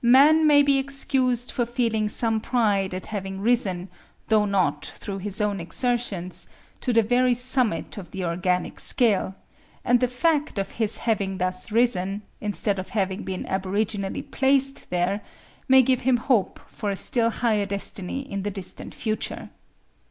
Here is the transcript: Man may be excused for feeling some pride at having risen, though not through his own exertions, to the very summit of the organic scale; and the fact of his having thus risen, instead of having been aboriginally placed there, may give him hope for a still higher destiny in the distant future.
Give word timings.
Man 0.00 0.46
may 0.46 0.62
be 0.62 0.78
excused 0.78 1.50
for 1.50 1.66
feeling 1.66 2.08
some 2.08 2.40
pride 2.40 2.94
at 2.94 3.08
having 3.08 3.42
risen, 3.42 3.90
though 4.28 4.46
not 4.46 4.86
through 4.86 5.18
his 5.18 5.38
own 5.38 5.60
exertions, 5.60 6.48
to 6.80 6.94
the 6.94 7.02
very 7.02 7.34
summit 7.34 7.98
of 7.98 8.10
the 8.10 8.24
organic 8.24 8.80
scale; 8.80 9.34
and 9.84 10.00
the 10.00 10.08
fact 10.08 10.58
of 10.58 10.72
his 10.80 10.96
having 10.96 11.36
thus 11.36 11.70
risen, 11.70 12.22
instead 12.40 12.78
of 12.78 12.88
having 12.96 13.22
been 13.22 13.44
aboriginally 13.44 14.22
placed 14.22 14.88
there, 14.88 15.20
may 15.68 15.82
give 15.82 16.00
him 16.08 16.16
hope 16.16 16.58
for 16.68 16.88
a 16.88 16.96
still 16.96 17.28
higher 17.28 17.66
destiny 17.66 18.20
in 18.20 18.44
the 18.44 18.50
distant 18.50 18.94
future. 18.94 19.50